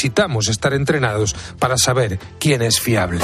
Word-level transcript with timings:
necesitamos 0.00 0.48
estar 0.48 0.72
entrenados 0.72 1.36
para 1.58 1.76
saber 1.76 2.18
quién 2.38 2.62
es 2.62 2.80
fiable. 2.80 3.20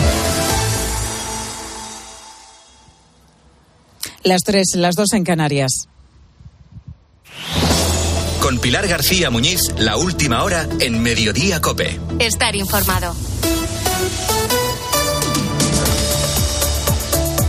Las 4.22 4.42
tres, 4.42 4.74
las 4.74 4.94
dos 4.94 5.12
en 5.14 5.24
Canarias. 5.24 5.88
Con 8.42 8.58
Pilar 8.58 8.86
García 8.88 9.30
Muñiz, 9.30 9.60
la 9.78 9.96
última 9.96 10.42
hora 10.42 10.68
en 10.80 11.02
Mediodía 11.02 11.60
Cope. 11.62 11.98
Estar 12.18 12.54
informado. 12.54 13.16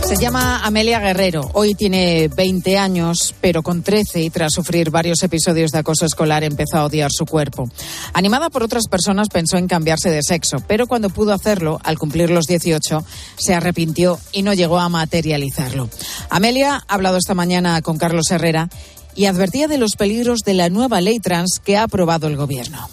Se 0.08 0.16
llama 0.16 0.64
Amelia 0.64 1.00
Guerrero. 1.00 1.50
Hoy 1.52 1.74
tiene 1.74 2.28
20 2.28 2.78
años, 2.78 3.34
pero 3.42 3.62
con 3.62 3.82
13 3.82 4.22
y 4.22 4.30
tras 4.30 4.54
sufrir 4.54 4.90
varios 4.90 5.22
episodios 5.22 5.70
de 5.70 5.80
acoso 5.80 6.06
escolar 6.06 6.44
empezó 6.44 6.78
a 6.78 6.86
odiar 6.86 7.10
su 7.12 7.26
cuerpo. 7.26 7.68
Animada 8.14 8.48
por 8.48 8.62
otras 8.62 8.88
personas 8.88 9.28
pensó 9.28 9.58
en 9.58 9.68
cambiarse 9.68 10.08
de 10.08 10.22
sexo, 10.22 10.64
pero 10.66 10.86
cuando 10.86 11.10
pudo 11.10 11.34
hacerlo, 11.34 11.78
al 11.84 11.98
cumplir 11.98 12.30
los 12.30 12.46
18, 12.46 13.04
se 13.36 13.54
arrepintió 13.54 14.18
y 14.32 14.40
no 14.40 14.54
llegó 14.54 14.78
a 14.78 14.88
materializarlo. 14.88 15.90
Amelia 16.30 16.82
ha 16.88 16.94
hablado 16.94 17.18
esta 17.18 17.34
mañana 17.34 17.82
con 17.82 17.98
Carlos 17.98 18.30
Herrera 18.30 18.70
y 19.14 19.26
advertía 19.26 19.68
de 19.68 19.76
los 19.76 19.96
peligros 19.96 20.40
de 20.40 20.54
la 20.54 20.70
nueva 20.70 21.02
ley 21.02 21.20
trans 21.20 21.60
que 21.62 21.76
ha 21.76 21.82
aprobado 21.82 22.28
el 22.28 22.36
Gobierno. 22.36 22.88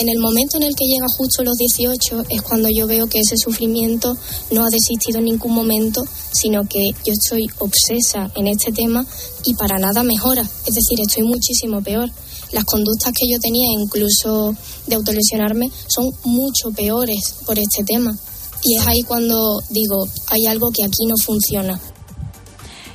En 0.00 0.08
el 0.08 0.18
momento 0.18 0.56
en 0.56 0.62
el 0.62 0.74
que 0.74 0.86
llega 0.86 1.14
justo 1.14 1.44
los 1.44 1.58
18 1.58 2.24
es 2.30 2.40
cuando 2.40 2.70
yo 2.70 2.86
veo 2.86 3.06
que 3.06 3.18
ese 3.18 3.36
sufrimiento 3.36 4.16
no 4.50 4.64
ha 4.64 4.70
desistido 4.70 5.18
en 5.18 5.26
ningún 5.26 5.52
momento, 5.52 6.02
sino 6.32 6.66
que 6.66 6.92
yo 7.04 7.12
estoy 7.12 7.46
obsesa 7.58 8.30
en 8.34 8.46
este 8.46 8.72
tema 8.72 9.04
y 9.44 9.52
para 9.52 9.78
nada 9.78 10.02
mejora. 10.02 10.40
Es 10.40 10.74
decir, 10.74 10.98
estoy 11.06 11.24
muchísimo 11.24 11.82
peor. 11.82 12.10
Las 12.52 12.64
conductas 12.64 13.12
que 13.12 13.30
yo 13.30 13.38
tenía, 13.40 13.66
incluso 13.78 14.56
de 14.86 14.96
autolesionarme, 14.96 15.70
son 15.86 16.06
mucho 16.24 16.70
peores 16.74 17.34
por 17.44 17.58
este 17.58 17.84
tema. 17.84 18.18
Y 18.64 18.78
es 18.78 18.86
ahí 18.86 19.02
cuando 19.02 19.62
digo, 19.68 20.08
hay 20.28 20.46
algo 20.46 20.70
que 20.70 20.82
aquí 20.82 21.04
no 21.06 21.16
funciona. 21.22 21.78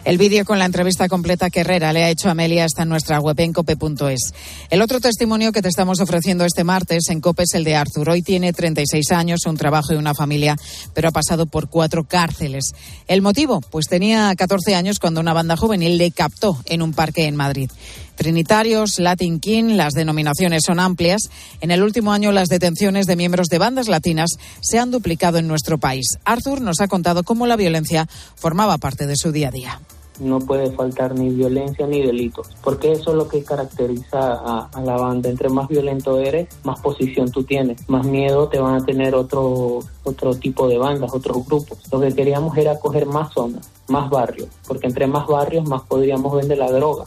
El 0.06 0.20
vídeo 0.20 0.46
con 0.46 0.60
la 0.60 0.66
entrevista 0.66 1.10
completa 1.10 1.50
que 1.50 1.62
Herrera 1.62 1.92
le 1.92 2.04
ha 2.04 2.12
hecho 2.12 2.28
a 2.28 2.34
Amelia 2.34 2.66
está 2.66 2.84
en 2.84 2.90
nuestra 2.90 3.20
web 3.20 3.40
en 3.40 3.52
cope.es. 3.52 4.36
El 4.70 4.84
otro 4.84 5.00
testimonio 5.00 5.52
que 5.52 5.64
te 5.64 5.68
estamos 5.68 6.00
ofreciendo 6.00 6.46
este 6.46 6.64
martes 6.64 7.10
en 7.10 7.22
Cope 7.22 7.42
es 7.42 7.56
el 7.56 7.64
de 7.64 7.76
Arthur. 7.76 8.12
Hoy 8.12 8.22
tiene 8.22 8.54
36 8.54 9.12
años, 9.12 9.48
un 9.48 9.58
trabajo 9.58 9.94
y 9.94 9.96
una 9.96 10.14
familia, 10.14 10.58
pero 10.94 11.08
ha 11.08 11.12
pasado 11.12 11.48
por 11.48 11.70
cuatro 11.70 12.04
cárceles. 12.04 12.74
¿El 13.08 13.24
motivo? 13.24 13.62
Pues 13.62 13.88
tenía 13.88 14.32
14 14.38 14.76
años 14.76 15.00
cuando 15.00 15.22
una 15.22 15.34
banda 15.34 15.58
juvenil 15.58 15.98
le 15.98 16.12
captó 16.12 16.62
en 16.66 16.84
un 16.84 16.94
parque 16.94 17.26
en 17.26 17.36
Madrid. 17.36 17.72
Trinitarios, 18.16 19.00
Latin 19.00 19.40
King, 19.40 19.76
las 19.76 19.94
denominaciones 19.94 20.62
son 20.68 20.80
amplias. 20.80 21.32
En 21.62 21.72
el 21.72 21.82
último 21.82 22.14
año 22.14 22.32
las 22.32 22.50
detenciones 22.50 23.08
de 23.08 23.16
miembros 23.16 23.48
de 23.48 23.58
bandas 23.58 23.88
latinas 23.88 24.30
se 24.62 24.78
han 24.78 24.92
duplicado 24.92 25.40
en 25.40 25.48
nuestro 25.48 25.80
país. 25.80 26.06
Arthur 26.26 26.62
nos 26.62 26.80
ha 26.80 26.88
contado 26.88 27.24
cómo 27.24 27.48
la 27.48 27.56
violencia 27.56 28.08
formaba 28.36 28.78
parte 28.78 29.08
de 29.08 29.16
su 29.16 29.32
día 29.32 29.48
a 29.48 29.52
día 29.52 29.82
no 30.20 30.40
puede 30.40 30.72
faltar 30.72 31.18
ni 31.18 31.30
violencia 31.30 31.88
ni 31.88 32.02
delitos, 32.02 32.50
porque 32.64 32.92
eso 32.92 33.12
es 33.12 33.18
lo 33.18 33.28
que 33.28 33.44
caracteriza 33.44 34.34
a, 34.34 34.82
la 34.84 34.98
banda. 34.98 35.30
Entre 35.30 35.50
más 35.50 35.68
violento 35.68 36.20
eres, 36.20 36.48
más 36.64 36.80
posición 36.80 37.32
tú 37.32 37.44
tienes, 37.44 37.88
más 37.90 38.06
miedo 38.06 38.48
te 38.48 38.60
van 38.60 38.76
a 38.76 38.86
tener 38.86 39.16
otro, 39.16 39.80
otro 40.04 40.36
tipo 40.36 40.68
de 40.68 40.78
bandas, 40.78 41.14
otros 41.14 41.46
grupos. 41.46 41.80
Lo 41.92 42.00
que 42.00 42.14
queríamos 42.14 42.58
era 42.58 42.80
coger 42.80 43.06
más 43.06 43.34
zonas, 43.34 43.70
más 43.88 44.10
barrios, 44.10 44.50
porque 44.68 44.88
entre 44.88 45.08
más 45.08 45.28
barrios 45.28 45.68
más 45.68 45.84
podríamos 45.84 46.36
vender 46.36 46.58
la 46.58 46.72
droga. 46.72 47.06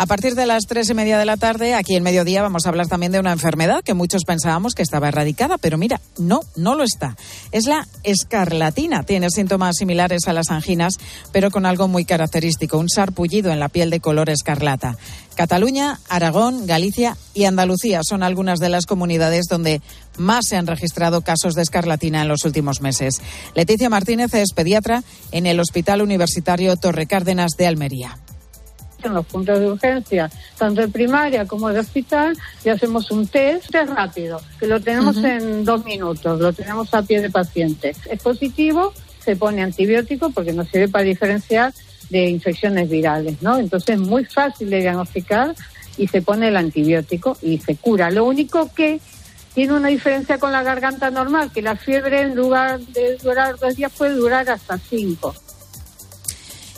A 0.00 0.06
partir 0.06 0.34
de 0.34 0.46
las 0.46 0.64
tres 0.66 0.88
y 0.88 0.94
media 0.94 1.18
de 1.18 1.26
la 1.26 1.36
tarde, 1.36 1.74
aquí 1.74 1.94
en 1.94 2.02
mediodía, 2.02 2.40
vamos 2.40 2.64
a 2.64 2.70
hablar 2.70 2.88
también 2.88 3.12
de 3.12 3.20
una 3.20 3.32
enfermedad 3.32 3.84
que 3.84 3.92
muchos 3.92 4.24
pensábamos 4.24 4.72
que 4.74 4.80
estaba 4.80 5.08
erradicada, 5.08 5.58
pero 5.58 5.76
mira, 5.76 6.00
no, 6.16 6.40
no 6.56 6.74
lo 6.74 6.84
está. 6.84 7.18
Es 7.52 7.66
la 7.66 7.86
escarlatina. 8.02 9.02
Tiene 9.02 9.28
síntomas 9.28 9.76
similares 9.76 10.26
a 10.26 10.32
las 10.32 10.48
anginas, 10.48 10.94
pero 11.32 11.50
con 11.50 11.66
algo 11.66 11.86
muy 11.86 12.06
característico, 12.06 12.78
un 12.78 12.88
sarpullido 12.88 13.52
en 13.52 13.60
la 13.60 13.68
piel 13.68 13.90
de 13.90 14.00
color 14.00 14.30
escarlata. 14.30 14.96
Cataluña, 15.34 16.00
Aragón, 16.08 16.66
Galicia 16.66 17.18
y 17.34 17.44
Andalucía 17.44 18.00
son 18.02 18.22
algunas 18.22 18.58
de 18.58 18.70
las 18.70 18.86
comunidades 18.86 19.48
donde 19.50 19.82
más 20.16 20.46
se 20.46 20.56
han 20.56 20.66
registrado 20.66 21.20
casos 21.20 21.54
de 21.54 21.60
escarlatina 21.60 22.22
en 22.22 22.28
los 22.28 22.46
últimos 22.46 22.80
meses. 22.80 23.20
Leticia 23.54 23.90
Martínez 23.90 24.32
es 24.32 24.54
pediatra 24.54 25.04
en 25.30 25.44
el 25.44 25.60
Hospital 25.60 26.00
Universitario 26.00 26.74
Torre 26.76 27.04
Cárdenas 27.04 27.50
de 27.58 27.66
Almería 27.66 28.16
en 29.08 29.14
los 29.14 29.26
puntos 29.26 29.58
de 29.58 29.66
urgencia, 29.66 30.30
tanto 30.56 30.80
de 30.80 30.88
primaria 30.88 31.46
como 31.46 31.68
de 31.70 31.80
hospital, 31.80 32.36
y 32.64 32.68
hacemos 32.68 33.10
un 33.10 33.26
test, 33.26 33.70
test 33.70 33.92
rápido, 33.92 34.40
que 34.58 34.66
lo 34.66 34.80
tenemos 34.80 35.16
uh 35.16 35.22
-huh. 35.22 35.38
en 35.38 35.64
dos 35.64 35.84
minutos, 35.84 36.40
lo 36.40 36.52
tenemos 36.52 36.92
a 36.94 37.02
pie 37.02 37.20
de 37.20 37.30
paciente. 37.30 37.94
Es 38.10 38.22
positivo, 38.22 38.92
se 39.24 39.36
pone 39.36 39.62
antibiótico 39.62 40.30
porque 40.30 40.52
nos 40.52 40.68
sirve 40.68 40.88
para 40.88 41.04
diferenciar 41.04 41.72
de 42.10 42.28
infecciones 42.28 42.88
virales, 42.88 43.40
¿no? 43.40 43.58
Entonces 43.58 43.96
es 43.96 44.00
muy 44.00 44.24
fácil 44.24 44.70
de 44.70 44.80
diagnosticar 44.80 45.54
y 45.96 46.08
se 46.08 46.22
pone 46.22 46.48
el 46.48 46.56
antibiótico 46.56 47.36
y 47.42 47.58
se 47.58 47.76
cura. 47.76 48.10
Lo 48.10 48.24
único 48.24 48.72
que 48.74 49.00
tiene 49.54 49.74
una 49.74 49.88
diferencia 49.88 50.38
con 50.38 50.52
la 50.52 50.62
garganta 50.62 51.10
normal, 51.10 51.50
que 51.52 51.62
la 51.62 51.76
fiebre 51.76 52.22
en 52.22 52.34
lugar 52.34 52.80
de 52.80 53.16
durar 53.16 53.58
dos 53.58 53.76
días 53.76 53.92
puede 53.96 54.14
durar 54.14 54.48
hasta 54.48 54.78
cinco. 54.78 55.34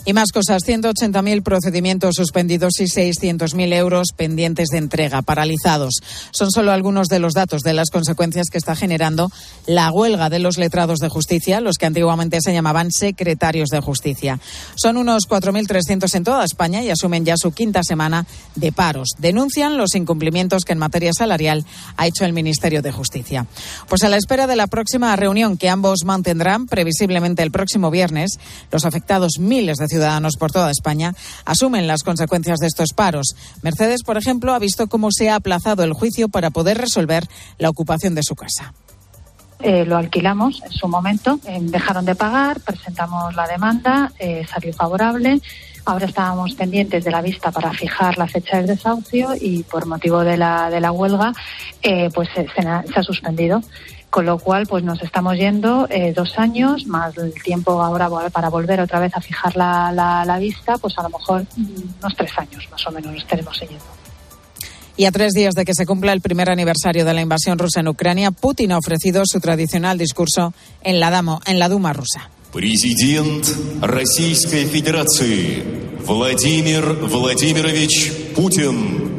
Y 0.05 0.11
más 0.11 0.33
cosas, 0.33 0.63
180.000 0.67 1.43
procedimientos 1.43 2.15
suspendidos 2.15 2.73
y 2.79 2.85
600.000 2.85 3.73
euros 3.73 4.09
pendientes 4.15 4.67
de 4.67 4.77
entrega, 4.77 5.21
paralizados. 5.21 5.93
Son 6.31 6.51
solo 6.51 6.73
algunos 6.73 7.07
de 7.07 7.19
los 7.19 7.31
datos 7.31 7.61
de 7.61 7.71
las 7.71 7.89
consecuencias 7.89 8.47
que 8.49 8.57
está 8.57 8.75
generando 8.75 9.31
la 9.65 9.89
huelga 9.91 10.29
de 10.29 10.39
los 10.39 10.57
letrados 10.57 10.99
de 10.99 11.07
justicia, 11.07 11.61
los 11.61 11.77
que 11.77 11.85
antiguamente 11.85 12.39
se 12.41 12.51
llamaban 12.51 12.91
secretarios 12.91 13.69
de 13.69 13.79
justicia. 13.79 14.41
Son 14.75 14.97
unos 14.97 15.23
4.300 15.25 16.13
en 16.15 16.23
toda 16.25 16.43
España 16.43 16.83
y 16.83 16.89
asumen 16.89 17.23
ya 17.23 17.37
su 17.37 17.53
quinta 17.53 17.81
semana 17.81 18.25
de 18.55 18.73
paros. 18.73 19.11
Denuncian 19.19 19.77
los 19.77 19.95
incumplimientos 19.95 20.65
que 20.65 20.73
en 20.73 20.79
materia 20.79 21.11
salarial 21.17 21.65
ha 21.95 22.07
hecho 22.07 22.25
el 22.25 22.33
Ministerio 22.33 22.81
de 22.81 22.91
Justicia. 22.91 23.47
Pues 23.87 24.03
a 24.03 24.09
la 24.09 24.17
espera 24.17 24.47
de 24.47 24.57
la 24.57 24.67
próxima 24.67 25.15
reunión 25.15 25.55
que 25.55 25.69
ambos 25.69 26.03
mantendrán, 26.03 26.65
previsiblemente 26.65 27.41
el 27.41 27.51
próximo 27.51 27.89
viernes, 27.89 28.31
los 28.69 28.83
afectados 28.83 29.39
miles 29.39 29.77
de 29.77 29.92
ciudadanos 29.93 30.37
por 30.37 30.51
toda 30.51 30.71
España 30.71 31.13
asumen 31.45 31.87
las 31.87 32.03
consecuencias 32.03 32.59
de 32.59 32.67
estos 32.67 32.93
paros. 32.93 33.35
Mercedes, 33.61 34.03
por 34.03 34.17
ejemplo, 34.17 34.53
ha 34.53 34.59
visto 34.59 34.87
cómo 34.87 35.09
se 35.11 35.29
ha 35.29 35.35
aplazado 35.35 35.83
el 35.83 35.93
juicio 35.93 36.29
para 36.29 36.49
poder 36.49 36.79
resolver 36.79 37.27
la 37.59 37.69
ocupación 37.69 38.15
de 38.15 38.23
su 38.23 38.35
casa. 38.35 38.73
Eh, 39.59 39.85
lo 39.85 39.95
alquilamos 39.95 40.61
en 40.65 40.71
su 40.71 40.87
momento, 40.87 41.39
eh, 41.45 41.59
dejaron 41.61 42.03
de 42.03 42.15
pagar, 42.15 42.59
presentamos 42.59 43.33
la 43.35 43.47
demanda, 43.47 44.11
eh, 44.19 44.45
salió 44.51 44.73
favorable. 44.73 45.41
Ahora 45.85 46.05
estábamos 46.05 46.53
pendientes 46.55 47.03
de 47.03 47.11
la 47.11 47.21
vista 47.21 47.51
para 47.51 47.73
fijar 47.73 48.17
la 48.17 48.27
fecha 48.27 48.57
del 48.57 48.67
desahucio 48.67 49.35
y 49.39 49.63
por 49.63 49.85
motivo 49.85 50.21
de 50.21 50.37
la, 50.37 50.69
de 50.69 50.79
la 50.79 50.91
huelga, 50.91 51.33
pues 52.13 52.29
se, 52.33 52.47
se, 52.47 52.67
ha, 52.67 53.03
suspendido 53.03 53.61
con 54.09 54.27
lo 54.27 54.37
cual 54.37 54.67
pues 54.67 54.83
nos 54.83 55.01
estamos 55.01 55.35
yendo 55.35 55.87
eh, 55.89 56.13
dos 56.13 56.37
años 56.37 56.85
más 56.85 57.17
el 57.17 57.33
tiempo 57.33 57.81
ahora 57.81 58.07
para 58.29 58.47
volver 58.47 58.79
otra 58.79 58.99
vez 58.99 59.11
a 59.15 59.21
fijar 59.21 59.55
la, 59.55 59.91
la, 59.91 60.23
la, 60.23 60.37
vista 60.37 60.77
pues 60.77 60.95
a 60.99 61.01
lo 61.01 61.09
mejor 61.09 61.47
unos 61.57 62.15
tres 62.15 62.31
años 62.37 62.67
más 62.69 62.85
o 62.85 62.91
menos 62.91 63.11
nos 63.11 63.23
estaremos 63.23 63.59
yendo. 63.59 63.83
Y 64.95 65.05
a 65.05 65.11
tres 65.11 65.33
días 65.33 65.55
de 65.55 65.65
que 65.65 65.73
se 65.73 65.87
cumpla 65.87 66.13
el 66.13 66.21
primer 66.21 66.51
aniversario 66.51 67.03
de 67.03 67.13
la 67.13 67.21
invasión 67.21 67.57
rusa 67.57 67.79
en 67.79 67.87
Ucrania, 67.87 68.29
Putin 68.29 68.73
ha 68.73 68.77
ofrecido 68.77 69.23
su 69.25 69.39
tradicional 69.39 69.97
discurso 69.97 70.53
en 70.83 70.99
la, 70.99 71.09
Damo, 71.09 71.41
en 71.47 71.57
la 71.57 71.67
Duma 71.67 71.93
rusa. 71.93 72.29
Президент 72.53 73.51
Российской 73.81 74.65
Федерации 74.65 75.63
Владимир 76.05 76.83
Владимирович 76.93 78.11
Путин 78.35 79.12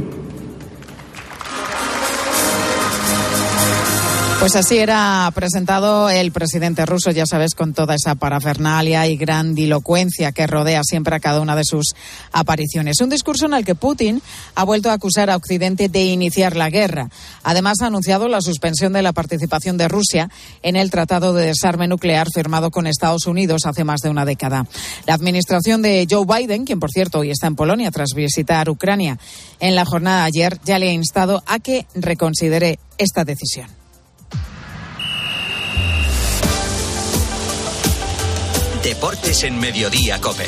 Pues 4.44 4.56
así 4.56 4.76
era 4.76 5.32
presentado 5.34 6.10
el 6.10 6.30
presidente 6.30 6.84
ruso, 6.84 7.10
ya 7.10 7.24
sabes, 7.24 7.54
con 7.54 7.72
toda 7.72 7.94
esa 7.94 8.14
parafernalia 8.14 9.06
y 9.06 9.16
grandilocuencia 9.16 10.32
que 10.32 10.46
rodea 10.46 10.82
siempre 10.84 11.16
a 11.16 11.20
cada 11.20 11.41
una 11.41 11.56
de 11.56 11.64
sus 11.64 11.94
apariciones. 12.30 13.00
Un 13.00 13.08
discurso 13.08 13.46
en 13.46 13.54
el 13.54 13.64
que 13.64 13.74
Putin 13.74 14.20
ha 14.54 14.64
vuelto 14.64 14.91
a 14.91 14.92
acusar 14.92 15.30
a 15.30 15.36
Occidente 15.36 15.88
de 15.88 16.04
iniciar 16.04 16.56
la 16.56 16.68
guerra. 16.68 17.08
Además, 17.42 17.80
ha 17.80 17.86
anunciado 17.86 18.28
la 18.28 18.42
suspensión 18.42 18.92
de 18.92 19.00
la 19.00 19.14
participación 19.14 19.78
de 19.78 19.88
Rusia 19.88 20.28
en 20.62 20.76
el 20.76 20.91
Tratado 20.91 21.32
de 21.32 21.46
Desarme 21.46 21.88
Nuclear 21.88 22.26
firmado 22.30 22.70
con 22.70 22.86
Estados 22.86 23.26
Unidos 23.26 23.62
hace 23.64 23.82
más 23.82 24.02
de 24.02 24.10
una 24.10 24.26
década. 24.26 24.66
La 25.06 25.14
administración 25.14 25.80
de 25.80 26.06
Joe 26.10 26.26
Biden, 26.26 26.66
quien 26.66 26.80
por 26.80 26.91
cierto 26.91 27.20
hoy 27.20 27.30
está 27.30 27.46
en 27.46 27.56
Polonia 27.56 27.91
tras 27.91 28.10
visitar 28.14 28.68
Ucrania 28.68 29.18
en 29.58 29.74
la 29.74 29.86
jornada 29.86 30.20
de 30.20 30.26
ayer, 30.26 30.60
ya 30.66 30.78
le 30.78 30.91
ha 30.91 30.92
instado 30.92 31.42
a 31.46 31.60
que 31.60 31.86
reconsidere 31.94 32.78
esta 32.98 33.24
decisión. 33.24 33.84
Deportes 38.84 39.42
en 39.45 39.59
Mediodía, 39.59 40.21
Cope. 40.21 40.45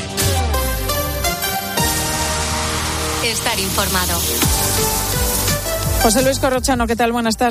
Estar 3.24 3.58
informado. 3.58 4.20
José 6.02 6.22
Luis 6.22 6.38
Corrochano, 6.38 6.86
¿qué 6.86 6.96
tal? 6.96 7.12
Buenas 7.12 7.38
tardes. 7.38 7.44